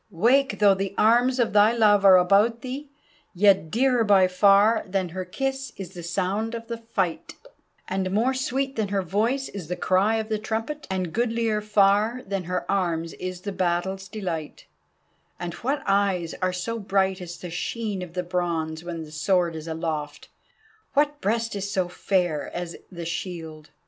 wake! 0.09 0.57
though 0.57 0.73
the 0.73 0.95
arms 0.97 1.37
of 1.37 1.53
thy 1.53 1.71
Love 1.71 2.03
are 2.03 2.17
about 2.17 2.61
thee, 2.63 2.89
yet 3.35 3.69
dearer 3.69 4.03
by 4.03 4.27
far 4.27 4.83
Than 4.87 5.09
her 5.09 5.23
kiss 5.23 5.71
is 5.77 5.93
the 5.93 6.01
sound 6.01 6.55
of 6.55 6.65
the 6.65 6.79
fight; 6.79 7.35
And 7.87 8.09
more 8.09 8.33
sweet 8.33 8.75
than 8.75 8.87
her 8.87 9.03
voice 9.03 9.47
is 9.47 9.67
the 9.67 9.75
cry 9.75 10.15
of 10.15 10.27
the 10.27 10.39
trumpet, 10.39 10.87
and 10.89 11.13
goodlier 11.13 11.61
far 11.61 12.23
Than 12.25 12.45
her 12.45 12.65
arms 12.67 13.13
is 13.13 13.41
the 13.41 13.51
battle's 13.51 14.07
delight: 14.07 14.65
And 15.39 15.53
what 15.61 15.83
eyes 15.85 16.33
are 16.41 16.51
so 16.51 16.79
bright 16.79 17.21
as 17.21 17.37
the 17.37 17.51
sheen 17.51 18.01
of 18.01 18.13
the 18.13 18.23
bronze 18.23 18.83
when 18.83 19.03
the 19.03 19.11
sword 19.11 19.55
is 19.55 19.67
aloft, 19.67 20.29
What 20.95 21.21
breast 21.21 21.55
is 21.55 21.69
so 21.71 21.87
fair 21.87 22.49
as 22.55 22.75
the 22.91 23.05
shield? 23.05 23.69